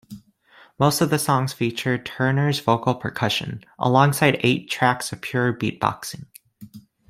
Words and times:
Most 0.79 0.99
of 1.01 1.11
the 1.11 1.19
songs 1.19 1.53
featured 1.53 2.07
Turner's 2.07 2.59
vocal 2.59 2.95
percussion, 2.95 3.63
alongside 3.77 4.39
eight 4.41 4.67
tracks 4.67 5.11
of 5.11 5.21
pure 5.21 5.53
beatboxing. 5.53 6.25